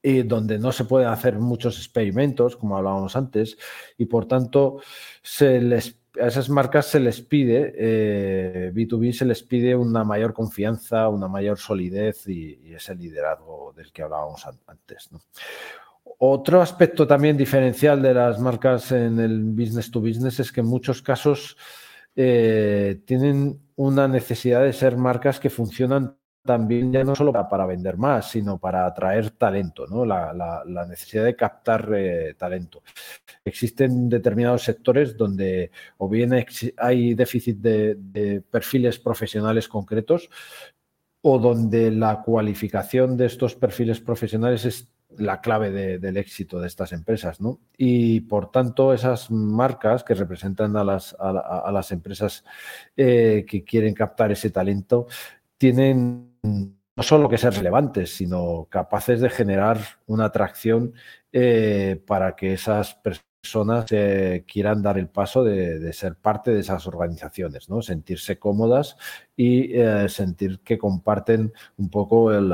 y 0.03 0.23
donde 0.23 0.59
no 0.59 0.71
se 0.71 0.85
pueden 0.85 1.09
hacer 1.09 1.39
muchos 1.39 1.79
experimentos, 1.79 2.57
como 2.57 2.77
hablábamos 2.77 3.17
antes, 3.17 3.57
y 3.97 4.05
por 4.05 4.27
tanto 4.27 4.81
se 5.23 5.61
les, 5.63 5.97
a 6.21 6.27
esas 6.27 6.51
marcas 6.51 6.87
se 6.87 7.01
les 7.01 7.23
pide, 7.23 7.73
B2B 8.73 9.09
eh, 9.09 9.13
se 9.15 9.25
les 9.25 9.43
pide 9.43 9.75
una 9.75 10.05
mayor 10.05 10.35
confianza, 10.35 11.09
una 11.09 11.27
mayor 11.27 11.59
solidez 11.59 12.29
y, 12.29 12.75
ese 12.75 12.95
liderazgo 12.95 13.73
del 13.75 13.91
que 13.93 14.03
hablábamos 14.03 14.45
antes. 14.67 15.09
Otro 16.19 16.61
aspecto 16.61 17.07
también 17.07 17.37
diferencial 17.37 18.03
de 18.03 18.13
las 18.13 18.39
marcas 18.39 18.93
en 18.93 19.19
el 19.19 19.43
business 19.43 19.91
to 19.91 20.01
business 20.01 20.39
es 20.39 20.53
que 20.53 20.61
en 20.61 20.67
muchos 20.67 21.01
casos 21.01 21.57
eh, 22.15 23.01
tienen 23.07 23.59
una 23.77 24.07
necesidad 24.07 24.63
de 24.63 24.73
ser 24.73 24.97
marcas 24.97 25.41
que 25.41 25.51
funcionan 25.51 26.17
también 26.45 26.93
ya 26.93 27.03
no 27.05 27.15
solo 27.15 27.33
para, 27.33 27.65
vender 27.65 27.97
más, 27.97 28.31
sino 28.31 28.59
para 28.59 28.85
atraer 28.85 29.31
talento, 29.31 29.87
¿no? 29.87 30.05
la, 30.05 30.63
necesidad 30.87 31.25
de 31.25 31.35
captar 31.35 31.91
eh, 31.97 32.35
talento. 32.37 32.83
Existen 33.45 34.09
determinados 34.11 34.63
sectores 34.63 35.17
donde 35.17 35.71
o 35.99 36.09
bien 36.09 36.33
hay 36.77 37.15
déficit 37.15 37.59
de, 37.59 38.43
perfiles 38.51 38.99
profesionales 38.99 39.69
concretos 39.69 40.29
o 41.23 41.39
donde 41.39 41.91
la 41.91 42.21
cualificación 42.21 43.17
de 43.17 43.27
estos 43.27 43.55
perfiles 43.55 44.01
profesionales 44.01 44.67
es 44.67 44.89
la 45.17 45.41
clave 45.41 45.71
del 45.99 46.17
éxito 46.17 46.61
de 46.61 46.67
estas 46.67 46.93
empresas, 46.93 47.41
¿no? 47.41 47.61
Y 47.79 48.21
por 48.23 48.51
tanto, 48.51 48.93
esas 48.93 49.31
marcas 49.31 50.03
que 50.03 50.15
representan 50.15 50.77
a 50.77 50.83
las, 50.83 51.17
a, 51.19 51.71
las 51.73 51.93
empresas 51.93 52.45
eh, 52.97 53.47
que 53.49 53.63
quieren 53.63 53.95
captar 53.95 54.33
ese 54.33 54.51
talento 54.51 55.07
tienen 55.57 56.34
no 56.45 57.03
solo 57.03 57.29
que 57.29 57.39
ser 57.39 57.55
relevantes, 57.55 58.15
sino 58.15 58.67
capaces 58.71 59.21
de 59.21 59.31
generar 59.31 59.79
una 60.07 60.27
atracción 60.27 60.95
eh, 61.33 62.01
para 62.07 62.37
que 62.37 62.53
esas 62.53 62.95
personas 62.95 63.87
eh, 63.91 64.45
quieran 64.47 64.83
dar 64.83 64.99
el 64.99 65.09
paso 65.09 65.43
de, 65.43 65.93
ser 65.93 66.17
parte 66.17 66.53
de 66.53 66.61
esas 66.61 66.87
organizaciones, 66.87 67.69
¿no? 67.69 67.83
sentirse 67.83 68.39
cómodas 68.39 68.97
y 69.37 69.79
eh, 69.79 70.09
sentir 70.09 70.61
que 70.61 70.79
comparten 70.79 71.53
un 71.77 71.91
poco 71.91 72.33
el, 72.33 72.53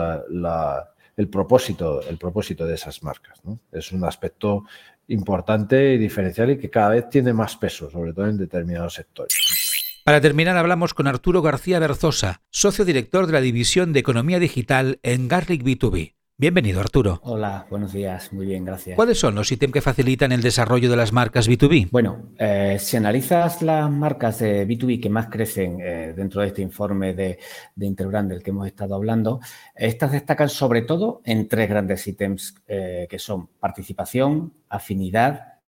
el, 1.16 1.28
propósito, 1.28 2.00
el 2.08 2.16
propósito 2.16 2.66
de 2.66 2.74
esas 2.74 3.02
marcas. 3.02 3.40
Es 3.70 3.92
un 3.92 4.04
aspecto 4.04 4.64
importante 5.08 5.94
y 5.94 5.98
diferencial 5.98 6.50
y 6.52 6.58
que 6.58 6.70
cada 6.70 6.90
vez 6.90 7.10
tiene 7.10 7.32
más 7.32 7.56
peso, 7.56 7.90
sobre 7.90 8.12
todo 8.12 8.26
en 8.26 8.38
determinados 8.38 8.94
sectores. 8.94 9.69
Para 10.10 10.20
terminar, 10.20 10.56
hablamos 10.56 10.92
con 10.92 11.06
Arturo 11.06 11.40
García 11.40 11.78
Berzosa, 11.78 12.42
socio 12.50 12.84
director 12.84 13.28
de 13.28 13.32
la 13.32 13.40
División 13.40 13.92
de 13.92 14.00
Economía 14.00 14.40
Digital 14.40 14.98
en 15.04 15.28
Garlic 15.28 15.62
B2B. 15.62 16.16
Bienvenido, 16.36 16.80
Arturo. 16.80 17.20
Hola, 17.22 17.68
buenos 17.70 17.92
días. 17.92 18.32
Muy 18.32 18.46
bien, 18.46 18.64
gracias. 18.64 18.96
¿Cuáles 18.96 19.20
son 19.20 19.36
los 19.36 19.52
ítems 19.52 19.72
que 19.72 19.80
facilitan 19.80 20.32
el 20.32 20.42
desarrollo 20.42 20.90
de 20.90 20.96
las 20.96 21.12
marcas 21.12 21.48
B2B? 21.48 21.90
Bueno, 21.92 22.32
eh, 22.40 22.78
si 22.80 22.96
analizas 22.96 23.62
las 23.62 23.88
marcas 23.88 24.40
de 24.40 24.66
B2B 24.66 25.00
que 25.00 25.10
más 25.10 25.28
crecen 25.28 25.78
eh, 25.80 26.12
dentro 26.16 26.40
de 26.40 26.48
este 26.48 26.62
informe 26.62 27.14
de, 27.14 27.38
de, 27.76 27.86
Interbrand 27.86 28.32
del 28.32 28.42
que 28.42 28.50
hemos 28.50 28.66
estado 28.66 28.96
hablando, 28.96 29.38
estas 29.76 30.10
destacan 30.10 30.48
sobre 30.48 30.82
todo 30.82 31.22
en 31.24 31.46
tres 31.46 31.68
grandes 31.68 32.04
ítems 32.08 32.56
eh, 32.66 33.06
que 33.08 33.20
son 33.20 33.46
participación, 33.60 34.54
afinidad 34.68 35.60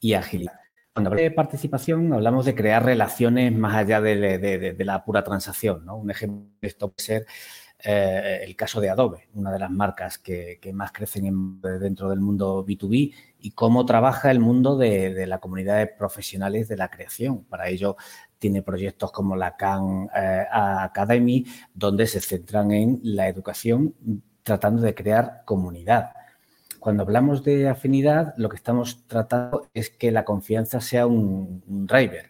y 0.00 0.12
agilidad. 0.12 0.65
Cuando 0.96 1.10
hablamos 1.10 1.30
de 1.30 1.30
participación, 1.30 2.12
hablamos 2.14 2.46
de 2.46 2.54
crear 2.54 2.82
relaciones 2.82 3.54
más 3.54 3.76
allá 3.76 4.00
de, 4.00 4.74
la 4.78 5.04
pura 5.04 5.22
transacción. 5.22 5.84
¿no? 5.84 5.98
Un 5.98 6.10
ejemplo 6.10 6.48
de 6.58 6.68
esto 6.68 6.90
puede 6.90 7.04
ser 7.04 7.26
eh, 7.84 8.40
el 8.42 8.56
caso 8.56 8.80
de 8.80 8.88
Adobe, 8.88 9.28
una 9.34 9.52
de 9.52 9.58
las 9.58 9.70
marcas 9.70 10.16
que, 10.16 10.58
más 10.72 10.92
crecen 10.92 11.60
dentro 11.60 12.08
del 12.08 12.20
mundo 12.20 12.64
B2B 12.64 13.12
y 13.40 13.50
cómo 13.50 13.84
trabaja 13.84 14.30
el 14.30 14.40
mundo 14.40 14.78
de, 14.78 15.26
la 15.26 15.38
comunidad 15.38 15.80
de 15.80 15.86
profesionales 15.88 16.66
de 16.66 16.78
la 16.78 16.88
creación. 16.88 17.44
Para 17.44 17.68
ello, 17.68 17.96
tiene 18.38 18.62
proyectos 18.62 19.12
como 19.12 19.36
la 19.36 19.54
Khan 19.54 20.08
eh, 20.16 20.46
Academy, 20.50 21.44
donde 21.74 22.06
se 22.06 22.22
centran 22.22 22.70
en 22.70 23.00
la 23.02 23.28
educación 23.28 23.94
tratando 24.42 24.80
de 24.80 24.94
crear 24.94 25.42
comunidad. 25.44 26.12
Cuando 26.86 27.02
hablamos 27.02 27.42
de 27.42 27.68
afinidad, 27.68 28.32
lo 28.36 28.48
que 28.48 28.54
estamos 28.54 29.08
tratando 29.08 29.68
es 29.74 29.90
que 29.90 30.12
la 30.12 30.24
confianza 30.24 30.80
sea 30.80 31.08
un, 31.08 31.60
driver. 31.66 32.28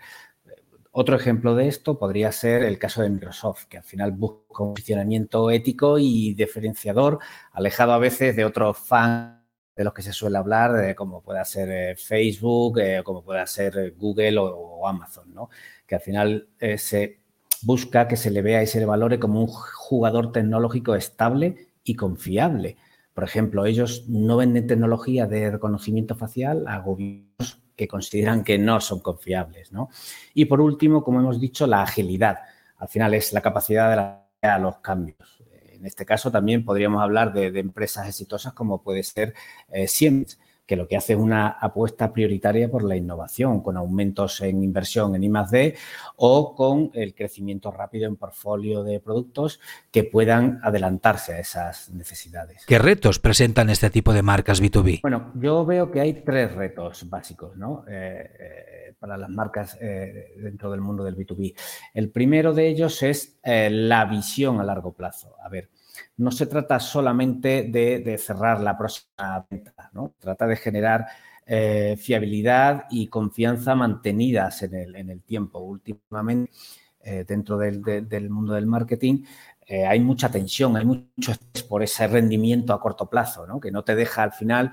Otro 0.92 1.14
ejemplo 1.14 1.54
de 1.54 1.68
esto 1.68 1.98
podría 1.98 2.32
ser 2.32 2.62
el 2.62 2.78
caso 2.78 3.02
de 3.02 3.10
Microsoft, 3.10 3.66
que 3.66 3.76
al 3.76 3.84
final 3.84 4.12
busca 4.12 4.62
un 4.62 4.72
posicionamiento 4.72 5.50
ético 5.50 5.98
y 5.98 6.32
diferenciador, 6.32 7.18
alejado 7.52 7.92
a 7.92 7.98
veces 7.98 8.34
de 8.34 8.46
otros 8.46 8.78
fans 8.78 9.42
de 9.76 9.84
los 9.84 9.92
que 9.92 10.00
se 10.00 10.14
suele 10.14 10.38
hablar, 10.38 10.94
como 10.94 11.20
pueda 11.20 11.44
ser 11.44 11.70
eh, 11.70 11.94
Facebook, 11.94 12.78
eh, 12.78 13.02
como 13.04 13.22
pueda 13.22 13.46
ser 13.46 13.92
Google 13.98 14.38
o, 14.38 14.88
Amazon, 14.88 15.34
¿no? 15.34 15.50
que 15.86 15.96
al 15.96 16.00
final 16.00 16.48
eh, 16.58 16.78
se 16.78 17.20
busca 17.60 18.08
que 18.08 18.16
se 18.16 18.30
le 18.30 18.40
vea 18.40 18.62
y 18.62 18.66
se 18.66 18.80
le 18.80 18.86
valore 18.86 19.18
como 19.18 19.42
un 19.42 19.48
jugador 19.48 20.32
tecnológico 20.32 20.94
estable 20.94 21.68
y 21.84 21.94
confiable. 21.94 22.78
Por 23.16 23.24
ejemplo, 23.24 23.64
ellos 23.64 24.04
no 24.08 24.36
venden 24.36 24.66
tecnología 24.66 25.26
de 25.26 25.50
reconocimiento 25.50 26.14
facial 26.16 26.66
a 26.68 26.80
gobiernos 26.80 27.62
que 27.74 27.88
consideran 27.88 28.44
que 28.44 28.58
no 28.58 28.78
son 28.78 29.00
confiables. 29.00 29.72
¿no? 29.72 29.88
Y 30.34 30.44
por 30.44 30.60
último, 30.60 31.02
como 31.02 31.20
hemos 31.20 31.40
dicho, 31.40 31.66
la 31.66 31.80
agilidad. 31.80 32.40
Al 32.76 32.88
final 32.88 33.14
es 33.14 33.32
la 33.32 33.40
capacidad 33.40 34.20
de 34.42 34.46
a 34.46 34.58
los 34.58 34.80
cambios. 34.80 35.42
En 35.50 35.86
este 35.86 36.04
caso 36.04 36.30
también 36.30 36.62
podríamos 36.62 37.00
hablar 37.00 37.32
de, 37.32 37.46
empresas 37.58 38.06
exitosas 38.06 38.52
como 38.52 38.82
puede 38.82 39.02
ser 39.02 39.32
eh, 39.70 39.88
Siemens, 39.88 40.38
que 40.66 40.76
lo 40.76 40.88
que 40.88 40.96
hace 40.96 41.12
es 41.12 41.18
una 41.18 41.48
apuesta 41.48 42.12
prioritaria 42.12 42.68
por 42.68 42.82
la 42.82 42.96
innovación, 42.96 43.62
con 43.62 43.76
aumentos 43.76 44.40
en 44.40 44.62
inversión 44.62 45.14
en 45.14 45.24
I+D 45.24 45.76
o 46.16 46.54
con 46.54 46.90
el 46.94 47.14
crecimiento 47.14 47.70
rápido 47.70 48.06
en 48.08 48.16
portfolio 48.16 48.82
de 48.82 49.00
productos 49.00 49.60
que 49.90 50.04
puedan 50.04 50.58
adelantarse 50.62 51.34
a 51.34 51.38
esas 51.38 51.90
necesidades. 51.90 52.64
¿Qué 52.66 52.78
retos 52.78 53.18
presentan 53.18 53.70
este 53.70 53.90
tipo 53.90 54.12
de 54.12 54.22
marcas 54.22 54.60
B2B? 54.60 55.02
Bueno, 55.02 55.32
yo 55.36 55.64
veo 55.64 55.90
que 55.90 56.00
hay 56.00 56.14
tres 56.24 56.54
retos 56.54 57.08
básicos 57.08 57.56
¿no? 57.56 57.84
Eh, 57.88 58.30
eh, 58.38 58.94
para 58.98 59.16
las 59.16 59.28
marcas 59.28 59.76
eh, 59.80 60.34
dentro 60.38 60.70
del 60.70 60.80
mundo 60.80 61.04
del 61.04 61.16
B2B. 61.16 61.54
El 61.94 62.10
primero 62.10 62.52
de 62.52 62.68
ellos 62.68 63.02
es 63.02 63.38
la 63.44 64.04
visión 64.06 64.60
a 64.60 64.64
largo 64.64 64.92
plazo. 64.92 65.36
A 65.42 65.48
ver, 65.48 65.70
no 66.16 66.30
se 66.30 66.46
trata 66.46 66.80
solamente 66.80 67.64
de, 67.64 68.18
cerrar 68.18 68.60
la 68.60 68.76
próxima 68.76 69.46
venta, 69.50 69.90
¿no? 69.92 70.14
Trata 70.18 70.46
de 70.46 70.56
generar 70.56 71.06
eh, 71.46 71.96
fiabilidad 71.98 72.86
y 72.90 73.06
confianza 73.08 73.74
mantenidas 73.74 74.62
en 74.62 75.10
el, 75.10 75.22
tiempo. 75.22 75.60
Últimamente, 75.60 76.52
eh, 77.00 77.24
dentro 77.26 77.56
del, 77.56 78.30
mundo 78.30 78.54
del 78.54 78.66
marketing, 78.66 79.24
eh, 79.66 79.86
hay 79.86 80.00
mucha 80.00 80.30
tensión, 80.30 80.76
hay 80.76 80.84
mucho 80.84 81.32
estrés 81.32 81.64
por 81.64 81.82
ese 81.82 82.06
rendimiento 82.06 82.72
a 82.72 82.80
corto 82.80 83.08
plazo, 83.10 83.46
¿no? 83.46 83.60
que 83.60 83.70
no 83.70 83.84
te 83.84 83.94
deja 83.94 84.22
al 84.22 84.32
final 84.32 84.72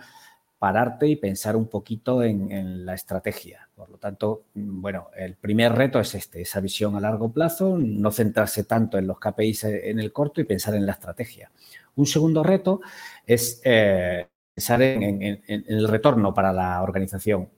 pararte 0.63 1.05
y 1.09 1.17
pensar 1.17 1.57
un 1.57 1.67
poquito 1.67 2.23
en, 2.23 2.85
la 2.85 2.93
estrategia. 2.93 3.67
Por 3.75 3.89
lo 3.89 3.97
tanto, 3.97 4.45
bueno, 4.53 5.09
el 5.13 5.35
primer 5.35 5.73
reto 5.73 5.99
es 5.99 6.15
este, 6.15 6.39
esa 6.39 6.61
visión 6.61 6.95
a 6.95 7.01
largo 7.01 7.33
plazo, 7.33 7.77
no 7.77 8.11
centrarse 8.11 8.63
tanto 8.63 8.97
en 8.97 9.05
los 9.05 9.19
KPIs 9.19 9.65
en 9.65 9.99
el 9.99 10.13
corto 10.13 10.39
y 10.39 10.45
pensar 10.45 10.73
en 10.75 10.85
la 10.85 10.93
estrategia. 10.93 11.51
Un 11.97 12.05
segundo 12.05 12.43
reto 12.43 12.79
es 13.27 13.61
eh, 13.65 14.25
pensar 14.55 14.81
en, 14.83 15.43
el 15.45 15.85
retorno 15.89 16.33
para 16.33 16.53
la 16.53 16.81
organización. 16.81 17.49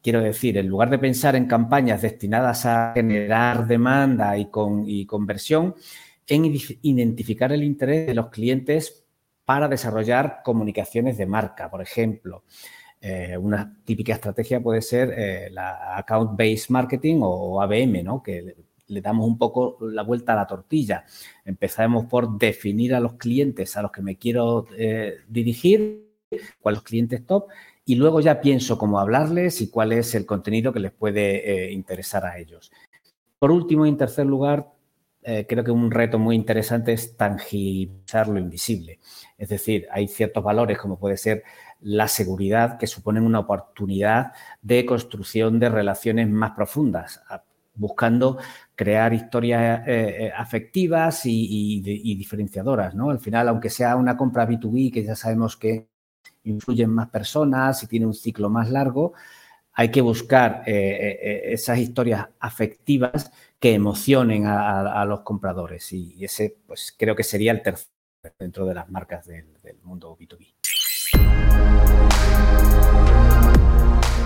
Quiero 0.00 0.20
decir, 0.20 0.56
en 0.58 0.68
lugar 0.68 0.90
de 0.90 1.00
pensar 1.00 1.34
en 1.34 1.46
campañas 1.46 2.02
destinadas 2.02 2.64
a 2.66 2.92
generar 2.94 3.66
demanda 3.66 4.38
y, 4.38 4.46
con, 4.46 4.84
y 4.88 5.06
conversión, 5.06 5.74
en 6.28 6.44
identificar 6.82 7.50
el 7.50 7.64
interés 7.64 8.06
de 8.06 8.14
los 8.14 8.28
clientes 8.28 9.01
para 9.44 9.68
desarrollar 9.68 10.40
comunicaciones 10.44 11.16
de 11.16 11.26
marca, 11.26 11.70
por 11.70 11.82
ejemplo. 11.82 12.44
Eh, 13.00 13.36
una 13.36 13.76
típica 13.84 14.12
estrategia 14.12 14.62
puede 14.62 14.80
ser 14.80 15.12
eh, 15.16 15.50
la 15.50 15.96
Account 15.96 16.38
Based 16.38 16.70
Marketing 16.70 17.18
o 17.22 17.60
ABM, 17.60 18.04
¿no? 18.04 18.22
que 18.22 18.54
le 18.86 19.00
damos 19.00 19.26
un 19.26 19.38
poco 19.38 19.76
la 19.80 20.02
vuelta 20.02 20.34
a 20.34 20.36
la 20.36 20.46
tortilla. 20.46 21.04
Empezamos 21.44 22.06
por 22.06 22.38
definir 22.38 22.94
a 22.94 23.00
los 23.00 23.14
clientes 23.14 23.76
a 23.76 23.82
los 23.82 23.90
que 23.90 24.02
me 24.02 24.16
quiero 24.16 24.66
eh, 24.76 25.16
dirigir, 25.28 26.12
cuáles 26.60 26.78
los 26.78 26.84
clientes 26.84 27.26
top, 27.26 27.48
y 27.84 27.96
luego 27.96 28.20
ya 28.20 28.40
pienso 28.40 28.78
cómo 28.78 29.00
hablarles 29.00 29.60
y 29.60 29.68
cuál 29.68 29.92
es 29.92 30.14
el 30.14 30.24
contenido 30.24 30.72
que 30.72 30.80
les 30.80 30.92
puede 30.92 31.72
interesar 31.72 32.24
a 32.24 32.38
ellos. 32.38 32.70
Por 33.40 33.50
último 33.50 33.84
y 33.84 33.88
en 33.88 33.96
tercer 33.96 34.26
lugar, 34.26 34.68
eh, 35.24 35.46
creo 35.48 35.62
que 35.62 35.70
un 35.70 35.90
reto 35.90 36.18
muy 36.18 36.34
interesante 36.34 36.92
es 36.92 37.16
tangibilizar 37.16 38.26
lo 38.26 38.40
invisible. 38.40 38.98
Es 39.38 39.48
decir, 39.48 39.86
hay 39.92 40.08
ciertos 40.08 40.42
valores 40.42 40.78
como 40.78 40.98
puede 40.98 41.16
ser 41.16 41.44
la 41.80 42.08
seguridad 42.08 42.76
que 42.76 42.88
suponen 42.88 43.24
una 43.24 43.40
oportunidad 43.40 44.32
de 44.60 44.84
construcción 44.84 45.60
de 45.60 45.68
relaciones 45.68 46.28
más 46.28 46.52
profundas, 46.52 47.22
buscando 47.74 48.38
crear 48.74 49.14
historias 49.14 49.86
eh, 49.86 50.26
eh, 50.26 50.32
afectivas 50.36 51.22
y, 51.24 51.80
diferenciadoras. 52.16 52.94
¿no? 52.94 53.10
Al 53.10 53.20
final, 53.20 53.48
aunque 53.48 53.70
sea 53.70 53.94
una 53.94 54.16
compra 54.16 54.48
B2B, 54.48 54.92
que 54.92 55.04
ya 55.04 55.14
sabemos 55.14 55.56
que 55.56 55.88
influyen 56.44 56.90
más 56.90 57.08
personas 57.10 57.80
y 57.84 57.86
tiene 57.86 58.06
un 58.06 58.14
ciclo 58.14 58.50
más 58.50 58.70
largo, 58.70 59.12
hay 59.74 59.90
que 59.90 60.02
buscar 60.02 60.64
esas 60.66 61.78
historias 61.78 62.28
afectivas 62.40 63.32
que 63.62 63.72
emocionen 63.74 64.46
a, 64.46 65.04
los 65.04 65.20
compradores. 65.20 65.92
Y, 65.92 66.24
ese, 66.24 66.56
pues 66.66 66.92
creo 66.98 67.14
que 67.14 67.22
sería 67.22 67.52
el 67.52 67.62
tercer 67.62 67.86
dentro 68.36 68.66
de 68.66 68.74
las 68.74 68.90
marcas 68.90 69.24
del, 69.24 69.46
mundo 69.84 70.18
B2B. 70.18 70.52